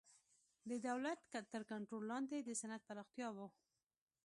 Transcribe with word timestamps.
د 0.69 0.71
دولت 0.87 1.19
تر 1.53 1.61
کنټرول 1.71 2.03
لاندې 2.11 2.37
د 2.41 2.49
صنعت 2.61 2.81
پراختیا 2.89 3.27
و. 3.33 3.37